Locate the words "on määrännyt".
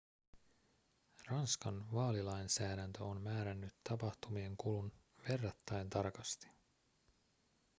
3.03-3.73